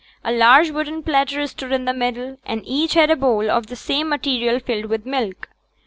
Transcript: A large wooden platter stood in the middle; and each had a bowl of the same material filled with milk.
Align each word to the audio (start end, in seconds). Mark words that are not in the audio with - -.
A 0.23 0.31
large 0.31 0.71
wooden 0.71 1.03
platter 1.03 1.45
stood 1.45 1.71
in 1.71 1.85
the 1.85 1.93
middle; 1.93 2.39
and 2.43 2.63
each 2.65 2.95
had 2.95 3.11
a 3.11 3.15
bowl 3.15 3.51
of 3.51 3.67
the 3.67 3.75
same 3.75 4.09
material 4.09 4.59
filled 4.59 4.85
with 4.85 5.05
milk. 5.05 5.47